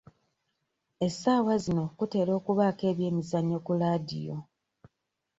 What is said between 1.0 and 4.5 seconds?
Essaawa zino kutera okubaako ebyemizannyo ku laadiyo.